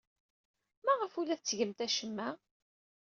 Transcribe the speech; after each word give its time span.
Maɣef 0.85 1.13
ur 1.19 1.25
la 1.27 1.37
tettgemt 1.39 1.79
acemma? 1.85 2.29